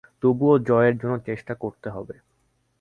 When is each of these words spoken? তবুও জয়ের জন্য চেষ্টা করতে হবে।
তবুও 0.21 0.55
জয়ের 0.59 0.95
জন্য 0.97 1.15
চেষ্টা 1.25 1.53
করতে 1.53 1.87
হবে। 1.89 2.15